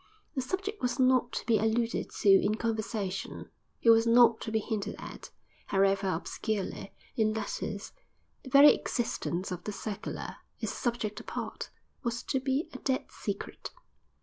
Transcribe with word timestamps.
The 0.33 0.41
subject 0.41 0.81
was 0.81 0.97
not 0.97 1.31
to 1.33 1.45
be 1.45 1.59
alluded 1.59 2.09
to 2.09 2.29
in 2.29 2.55
conversation, 2.55 3.51
it 3.83 3.91
was 3.91 4.07
not 4.07 4.41
to 4.41 4.51
be 4.51 4.57
hinted 4.57 4.95
at, 4.97 5.29
however 5.67 6.07
obscurely, 6.07 6.91
in 7.15 7.35
letters; 7.35 7.93
the 8.43 8.49
very 8.49 8.73
existence 8.73 9.51
of 9.51 9.63
the 9.65 9.71
circular, 9.71 10.37
its 10.59 10.71
subject 10.73 11.19
apart, 11.19 11.69
was 12.01 12.23
to 12.23 12.39
be 12.39 12.67
a 12.73 12.79
dead 12.79 13.11
secret. 13.11 13.69